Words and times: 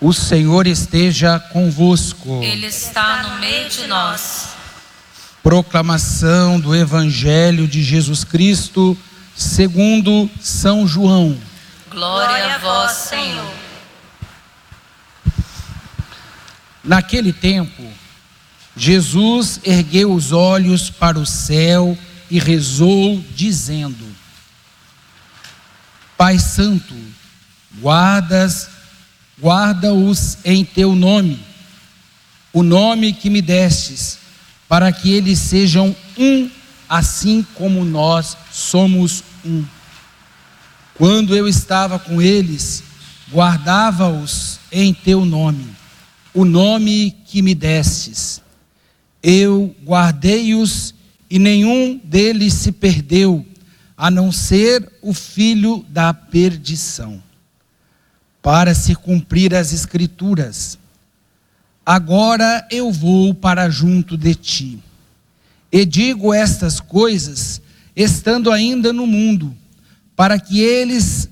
O 0.00 0.12
Senhor 0.12 0.66
esteja 0.66 1.38
convosco. 1.38 2.42
Ele 2.42 2.66
está 2.66 3.22
no 3.22 3.38
meio 3.40 3.68
de 3.68 3.86
nós. 3.86 4.48
Proclamação 5.42 6.58
do 6.58 6.74
Evangelho 6.74 7.68
de 7.68 7.82
Jesus 7.82 8.24
Cristo, 8.24 8.96
segundo 9.36 10.28
São 10.40 10.86
João. 10.86 11.38
Glória 11.90 12.54
a 12.54 12.58
vós, 12.58 12.92
Senhor. 12.92 13.52
Naquele 16.82 17.32
tempo, 17.32 17.82
Jesus 18.76 19.60
ergueu 19.64 20.12
os 20.12 20.32
olhos 20.32 20.90
para 20.90 21.18
o 21.18 21.24
céu 21.24 21.96
e 22.30 22.38
rezou, 22.38 23.24
dizendo: 23.34 24.04
Pai 26.16 26.38
Santo, 26.38 26.94
guardas, 27.80 28.68
guarda-os 29.44 30.38
em 30.42 30.64
teu 30.64 30.94
nome, 30.94 31.38
o 32.50 32.62
nome 32.62 33.12
que 33.12 33.28
me 33.28 33.42
destes, 33.42 34.16
para 34.66 34.90
que 34.90 35.12
eles 35.12 35.38
sejam 35.38 35.94
um, 36.16 36.48
assim 36.88 37.46
como 37.54 37.84
nós 37.84 38.38
somos 38.50 39.22
um. 39.44 39.62
Quando 40.94 41.36
eu 41.36 41.46
estava 41.46 41.98
com 41.98 42.22
eles, 42.22 42.82
guardava-os 43.30 44.60
em 44.72 44.94
teu 44.94 45.26
nome, 45.26 45.66
o 46.32 46.46
nome 46.46 47.14
que 47.26 47.42
me 47.42 47.54
destes. 47.54 48.40
Eu 49.22 49.76
guardei-os 49.84 50.94
e 51.28 51.38
nenhum 51.38 52.00
deles 52.02 52.54
se 52.54 52.72
perdeu, 52.72 53.44
a 53.94 54.10
não 54.10 54.32
ser 54.32 54.90
o 55.02 55.12
filho 55.12 55.84
da 55.90 56.14
perdição, 56.14 57.22
para 58.44 58.74
se 58.74 58.94
cumprir 58.94 59.54
as 59.54 59.72
Escrituras. 59.72 60.78
Agora 61.84 62.68
eu 62.70 62.92
vou 62.92 63.32
para 63.32 63.70
junto 63.70 64.18
de 64.18 64.34
ti. 64.34 64.78
E 65.72 65.86
digo 65.86 66.34
estas 66.34 66.78
coisas, 66.78 67.62
estando 67.96 68.52
ainda 68.52 68.92
no 68.92 69.06
mundo, 69.06 69.56
para 70.14 70.38
que 70.38 70.60
eles 70.60 71.26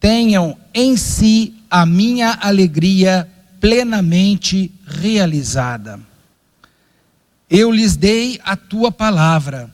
tenham 0.00 0.56
em 0.72 0.96
si 0.96 1.52
a 1.70 1.84
minha 1.84 2.38
alegria 2.40 3.28
plenamente 3.60 4.72
realizada. 4.86 6.00
Eu 7.50 7.70
lhes 7.70 7.94
dei 7.94 8.40
a 8.42 8.56
tua 8.56 8.90
palavra, 8.90 9.70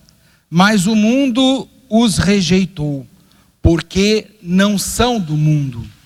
mas 0.50 0.88
o 0.88 0.96
mundo 0.96 1.68
os 1.88 2.18
rejeitou, 2.18 3.06
porque 3.62 4.26
não 4.42 4.76
são 4.76 5.20
do 5.20 5.36
mundo. 5.36 5.97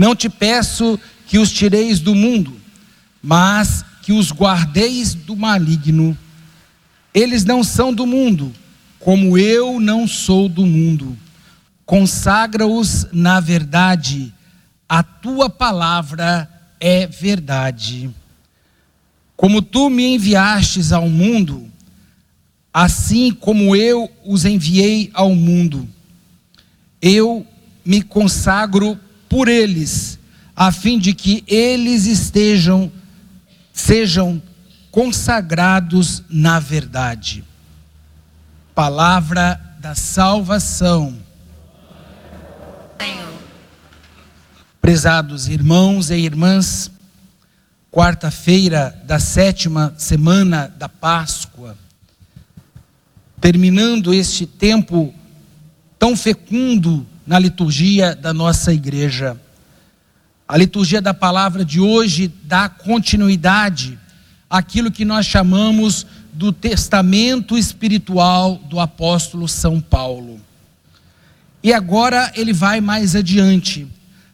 Não 0.00 0.16
te 0.16 0.30
peço 0.30 0.98
que 1.26 1.36
os 1.38 1.52
tireis 1.52 2.00
do 2.00 2.14
mundo, 2.14 2.58
mas 3.22 3.84
que 4.00 4.14
os 4.14 4.32
guardeis 4.32 5.12
do 5.12 5.36
maligno. 5.36 6.16
Eles 7.12 7.44
não 7.44 7.62
são 7.62 7.92
do 7.92 8.06
mundo, 8.06 8.50
como 8.98 9.36
eu 9.36 9.78
não 9.78 10.08
sou 10.08 10.48
do 10.48 10.64
mundo. 10.64 11.18
Consagra-os 11.84 13.08
na 13.12 13.40
verdade, 13.40 14.32
a 14.88 15.02
tua 15.02 15.50
palavra 15.50 16.48
é 16.80 17.06
verdade. 17.06 18.08
Como 19.36 19.60
tu 19.60 19.90
me 19.90 20.14
enviastes 20.14 20.92
ao 20.92 21.10
mundo, 21.10 21.70
assim 22.72 23.32
como 23.32 23.76
eu 23.76 24.10
os 24.24 24.46
enviei 24.46 25.10
ao 25.12 25.34
mundo, 25.34 25.86
eu 27.02 27.46
me 27.84 28.00
consagro 28.00 28.98
por 29.30 29.46
eles, 29.46 30.18
a 30.56 30.72
fim 30.72 30.98
de 30.98 31.14
que 31.14 31.44
eles 31.46 32.04
estejam, 32.04 32.90
sejam 33.72 34.42
consagrados 34.90 36.24
na 36.28 36.58
verdade. 36.58 37.44
Palavra 38.74 39.58
da 39.78 39.94
salvação. 39.94 41.16
Senhor. 43.00 43.32
Prezados 44.80 45.46
irmãos 45.46 46.10
e 46.10 46.16
irmãs, 46.16 46.90
quarta-feira 47.88 49.00
da 49.06 49.20
sétima 49.20 49.94
semana 49.96 50.66
da 50.76 50.88
Páscoa, 50.88 51.78
terminando 53.40 54.12
este 54.12 54.44
tempo 54.44 55.14
tão 56.00 56.16
fecundo 56.16 57.06
na 57.26 57.38
liturgia 57.38 58.14
da 58.14 58.32
nossa 58.32 58.72
igreja. 58.72 59.40
A 60.48 60.56
liturgia 60.56 61.00
da 61.00 61.14
palavra 61.14 61.64
de 61.64 61.80
hoje 61.80 62.32
dá 62.44 62.68
continuidade 62.68 63.98
àquilo 64.48 64.90
que 64.90 65.04
nós 65.04 65.26
chamamos 65.26 66.06
do 66.32 66.52
testamento 66.52 67.56
espiritual 67.56 68.56
do 68.56 68.80
apóstolo 68.80 69.46
São 69.46 69.80
Paulo. 69.80 70.40
E 71.62 71.72
agora 71.72 72.32
ele 72.34 72.52
vai 72.52 72.80
mais 72.80 73.14
adiante. 73.14 73.86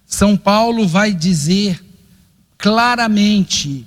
São 0.06 0.36
Paulo 0.36 0.86
vai 0.86 1.12
dizer 1.12 1.84
claramente 2.56 3.86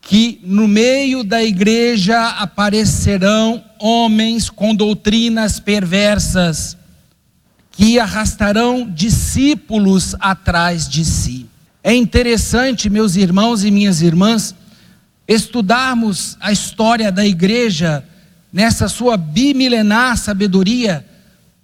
que 0.00 0.40
no 0.42 0.68
meio 0.68 1.24
da 1.24 1.42
igreja 1.42 2.28
aparecerão 2.28 3.64
homens 3.78 4.50
com 4.50 4.74
doutrinas 4.74 5.58
perversas 5.58 6.76
que 7.72 7.98
arrastarão 7.98 8.88
discípulos 8.88 10.14
atrás 10.20 10.88
de 10.88 11.04
si. 11.04 11.46
É 11.82 11.94
interessante, 11.94 12.88
meus 12.88 13.16
irmãos 13.16 13.64
e 13.64 13.70
minhas 13.70 14.02
irmãs, 14.02 14.54
estudarmos 15.26 16.36
a 16.40 16.52
história 16.52 17.10
da 17.10 17.26
igreja 17.26 18.04
nessa 18.52 18.88
sua 18.88 19.16
bimilenar 19.16 20.16
sabedoria. 20.16 21.04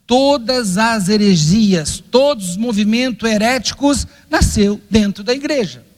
Todas 0.07 0.79
as 0.79 1.09
heresias, 1.09 2.03
todos 2.11 2.51
os 2.51 2.57
movimentos 2.57 3.29
heréticos 3.29 4.07
nasceu 4.31 4.81
dentro 4.91 5.23
da 5.23 5.35
igreja 5.35 5.89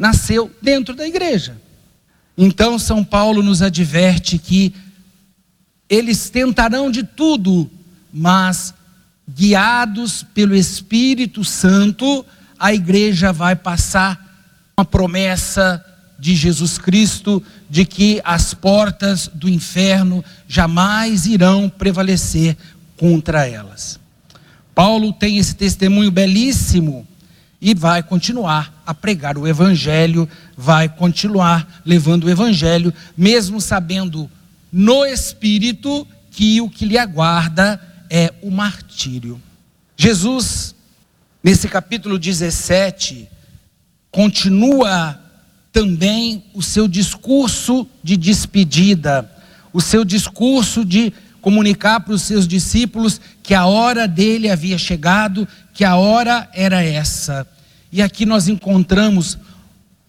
nasceu 0.00 0.50
dentro 0.62 0.94
da 0.94 1.06
igreja. 1.06 1.60
Então, 2.36 2.78
São 2.78 3.04
Paulo 3.04 3.42
nos 3.42 3.60
adverte 3.60 4.38
que 4.38 4.74
eles 5.90 6.30
tentarão 6.30 6.90
de 6.90 7.02
tudo, 7.02 7.70
mas 8.10 8.72
guiados 9.34 10.22
pelo 10.34 10.54
Espírito 10.54 11.44
Santo, 11.44 12.24
a 12.58 12.74
igreja 12.74 13.32
vai 13.32 13.56
passar 13.56 14.18
uma 14.76 14.84
promessa 14.84 15.84
de 16.18 16.34
Jesus 16.34 16.76
Cristo 16.76 17.42
de 17.68 17.84
que 17.86 18.20
as 18.24 18.52
portas 18.52 19.30
do 19.32 19.48
inferno 19.48 20.24
jamais 20.46 21.26
irão 21.26 21.68
prevalecer 21.68 22.56
contra 22.96 23.46
elas. 23.46 23.98
Paulo 24.74 25.12
tem 25.12 25.38
esse 25.38 25.54
testemunho 25.54 26.10
belíssimo 26.10 27.06
e 27.60 27.74
vai 27.74 28.02
continuar 28.02 28.82
a 28.86 28.94
pregar 28.94 29.36
o 29.38 29.46
Evangelho, 29.46 30.28
vai 30.56 30.88
continuar 30.88 31.82
levando 31.84 32.24
o 32.24 32.30
Evangelho, 32.30 32.92
mesmo 33.16 33.60
sabendo 33.60 34.30
no 34.72 35.04
Espírito 35.04 36.06
que 36.30 36.60
o 36.60 36.68
que 36.68 36.84
lhe 36.84 36.96
aguarda 36.96 37.80
é 38.10 38.34
o 38.42 38.50
martírio. 38.50 39.40
Jesus, 39.96 40.74
nesse 41.42 41.68
capítulo 41.68 42.18
17, 42.18 43.28
continua 44.10 45.18
também 45.72 46.44
o 46.52 46.62
seu 46.62 46.88
discurso 46.88 47.86
de 48.02 48.16
despedida, 48.16 49.30
o 49.72 49.80
seu 49.80 50.04
discurso 50.04 50.84
de 50.84 51.12
comunicar 51.40 52.00
para 52.00 52.12
os 52.12 52.22
seus 52.22 52.46
discípulos 52.46 53.20
que 53.42 53.54
a 53.54 53.66
hora 53.66 54.08
dele 54.08 54.50
havia 54.50 54.76
chegado, 54.76 55.46
que 55.72 55.84
a 55.84 55.96
hora 55.96 56.48
era 56.52 56.82
essa. 56.82 57.46
E 57.92 58.02
aqui 58.02 58.26
nós 58.26 58.48
encontramos 58.48 59.38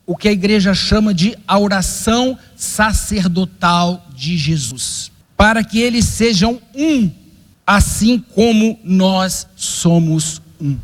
o 0.06 0.18
que 0.18 0.27
a 0.27 0.31
igreja 0.31 0.74
chama 0.74 1.13
de 1.13 1.38
a 1.47 1.57
oração 1.57 2.38
sacerdotal 2.56 4.07
de 4.15 4.36
Jesus, 4.38 5.12
para 5.38 5.63
que 5.63 5.80
eles 5.80 6.06
sejam 6.06 6.59
um, 6.75 7.09
assim 7.73 8.19
como 8.19 8.77
nós 8.83 9.47
somos 9.56 10.41
um. 10.59 10.77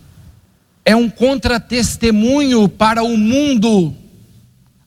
É 0.85 0.95
um 0.95 1.09
contratestemunho 1.09 2.69
para 2.69 3.03
o 3.03 3.17
mundo 3.17 3.93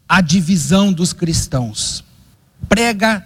a 0.09 0.23
divisão 0.23 0.95
dos 0.95 1.13
cristãos. 1.13 2.03
Prega 2.71 3.23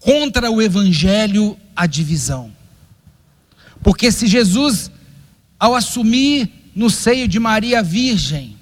contra 0.00 0.50
o 0.50 0.60
evangelho 0.60 1.56
a 1.76 1.86
divisão. 1.86 2.50
Porque 3.80 4.10
se 4.10 4.26
Jesus, 4.26 4.90
ao 5.56 5.76
assumir 5.76 6.50
no 6.74 6.90
seio 6.90 7.28
de 7.28 7.38
Maria 7.38 7.80
Virgem, 7.80 8.56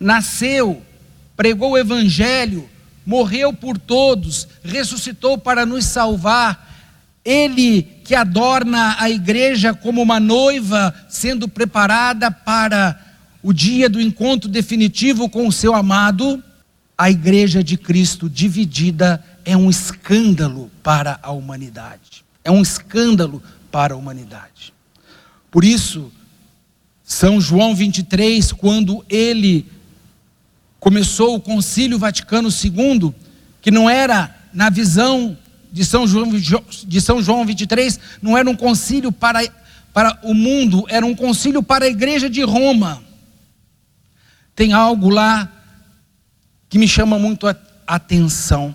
nasceu, 0.00 0.82
pregou 1.36 1.72
o 1.72 1.78
Evangelho, 1.78 2.66
morreu 3.04 3.52
por 3.52 3.76
todos, 3.76 4.48
ressuscitou 4.64 5.36
para 5.36 5.66
nos 5.66 5.84
salvar, 5.84 6.65
ele 7.26 7.82
que 8.04 8.14
adorna 8.14 8.94
a 9.00 9.10
igreja 9.10 9.74
como 9.74 10.00
uma 10.00 10.20
noiva 10.20 10.94
sendo 11.08 11.48
preparada 11.48 12.30
para 12.30 12.98
o 13.42 13.52
dia 13.52 13.90
do 13.90 14.00
encontro 14.00 14.48
definitivo 14.48 15.28
com 15.28 15.48
o 15.48 15.52
seu 15.52 15.74
amado, 15.74 16.42
a 16.96 17.10
igreja 17.10 17.64
de 17.64 17.76
Cristo 17.76 18.30
dividida 18.30 19.22
é 19.44 19.56
um 19.56 19.68
escândalo 19.68 20.70
para 20.84 21.18
a 21.20 21.32
humanidade. 21.32 22.24
É 22.44 22.50
um 22.50 22.62
escândalo 22.62 23.42
para 23.72 23.94
a 23.94 23.96
humanidade. 23.96 24.72
Por 25.50 25.64
isso, 25.64 26.12
São 27.04 27.40
João 27.40 27.74
23, 27.74 28.52
quando 28.52 29.04
ele 29.08 29.66
começou 30.78 31.34
o 31.34 31.40
Concílio 31.40 31.98
Vaticano 31.98 32.48
II, 32.50 33.12
que 33.60 33.72
não 33.72 33.90
era 33.90 34.32
na 34.52 34.70
visão 34.70 35.36
de 35.76 35.84
São 35.84 36.06
João, 36.06 36.30
de 36.30 37.00
São 37.02 37.20
João 37.20 37.44
23, 37.44 38.00
não 38.22 38.34
era 38.34 38.48
um 38.48 38.56
concílio 38.56 39.12
para, 39.12 39.46
para 39.92 40.18
o 40.22 40.32
mundo, 40.32 40.86
era 40.88 41.04
um 41.04 41.14
concílio 41.14 41.62
para 41.62 41.84
a 41.84 41.88
igreja 41.88 42.30
de 42.30 42.42
Roma. 42.42 43.02
Tem 44.54 44.72
algo 44.72 45.10
lá 45.10 45.52
que 46.70 46.78
me 46.78 46.88
chama 46.88 47.18
muito 47.18 47.46
a 47.46 47.54
atenção. 47.86 48.74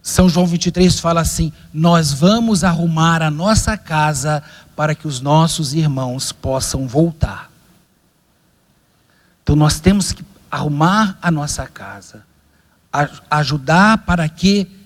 São 0.00 0.28
João 0.28 0.46
23 0.46 1.00
fala 1.00 1.20
assim: 1.20 1.52
Nós 1.74 2.12
vamos 2.12 2.62
arrumar 2.62 3.20
a 3.20 3.28
nossa 3.28 3.76
casa 3.76 4.44
para 4.76 4.94
que 4.94 5.08
os 5.08 5.20
nossos 5.20 5.74
irmãos 5.74 6.30
possam 6.30 6.86
voltar. 6.86 7.50
Então 9.42 9.56
nós 9.56 9.80
temos 9.80 10.12
que 10.12 10.24
arrumar 10.48 11.18
a 11.20 11.32
nossa 11.32 11.66
casa, 11.66 12.24
ajudar 13.28 13.98
para 13.98 14.28
que 14.28 14.81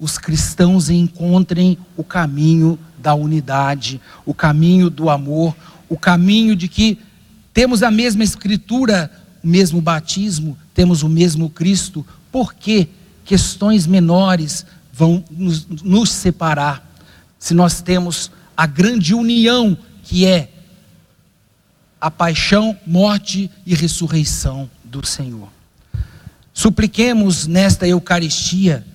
os 0.00 0.16
cristãos 0.16 0.88
encontrem 0.88 1.76
o 1.94 2.02
caminho 2.02 2.78
da 2.98 3.14
unidade, 3.14 4.00
o 4.24 4.32
caminho 4.32 4.88
do 4.88 5.10
amor, 5.10 5.54
o 5.88 5.98
caminho 5.98 6.56
de 6.56 6.66
que 6.66 6.98
temos 7.52 7.82
a 7.82 7.90
mesma 7.90 8.24
escritura, 8.24 9.10
o 9.44 9.46
mesmo 9.46 9.80
batismo, 9.80 10.56
temos 10.72 11.02
o 11.02 11.08
mesmo 11.08 11.50
Cristo, 11.50 12.04
por 12.32 12.54
que 12.54 12.88
questões 13.24 13.86
menores 13.86 14.64
vão 14.92 15.22
nos, 15.30 15.66
nos 15.66 16.10
separar. 16.10 16.90
Se 17.38 17.52
nós 17.52 17.82
temos 17.82 18.30
a 18.56 18.66
grande 18.66 19.14
união 19.14 19.76
que 20.02 20.26
é 20.26 20.50
a 22.00 22.10
paixão, 22.10 22.76
morte 22.86 23.50
e 23.66 23.74
ressurreição 23.74 24.70
do 24.82 25.06
Senhor. 25.06 25.48
Supliquemos 26.54 27.46
nesta 27.46 27.86
Eucaristia, 27.86 28.86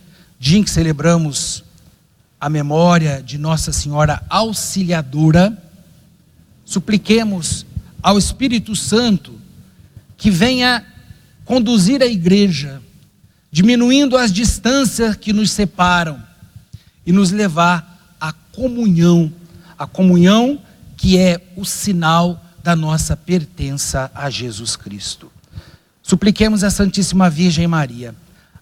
dia 0.45 0.59
em 0.59 0.63
que 0.63 0.69
celebramos 0.69 1.63
a 2.39 2.47
memória 2.47 3.19
de 3.19 3.35
Nossa 3.35 3.73
Senhora 3.73 4.21
Auxiliadora, 4.29 5.57
supliquemos 6.63 7.65
ao 7.99 8.15
Espírito 8.15 8.75
Santo 8.75 9.33
que 10.15 10.29
venha 10.29 10.85
conduzir 11.45 12.03
a 12.03 12.05
igreja, 12.05 12.79
diminuindo 13.51 14.15
as 14.15 14.31
distâncias 14.31 15.15
que 15.15 15.33
nos 15.33 15.49
separam 15.49 16.21
e 17.07 17.11
nos 17.11 17.31
levar 17.31 18.15
à 18.21 18.31
comunhão, 18.31 19.33
a 19.75 19.87
comunhão 19.87 20.61
que 20.95 21.17
é 21.17 21.41
o 21.55 21.65
sinal 21.65 22.39
da 22.63 22.75
nossa 22.75 23.17
pertença 23.17 24.11
a 24.13 24.29
Jesus 24.29 24.75
Cristo. 24.75 25.31
Supliquemos 26.03 26.63
a 26.63 26.69
Santíssima 26.69 27.31
Virgem 27.31 27.65
Maria, 27.65 28.13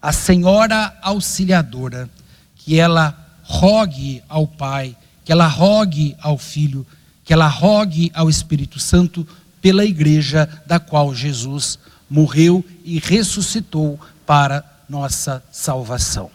a 0.03 0.11
Senhora 0.11 0.94
Auxiliadora, 1.01 2.09
que 2.57 2.77
ela 2.77 3.17
rogue 3.41 4.21
ao 4.27 4.45
Pai, 4.45 4.97
que 5.23 5.31
ela 5.31 5.47
rogue 5.47 6.13
ao 6.21 6.38
Filho, 6.38 6.85
que 7.23 7.31
ela 7.31 7.47
rogue 7.47 8.11
ao 8.13 8.29
Espírito 8.29 8.81
Santo 8.81 9.25
pela 9.61 9.85
igreja 9.85 10.50
da 10.65 10.77
qual 10.77 11.15
Jesus 11.15 11.79
morreu 12.09 12.65
e 12.83 13.00
ressuscitou 13.00 13.97
para 14.25 14.61
nossa 14.89 15.41
salvação. 15.53 16.29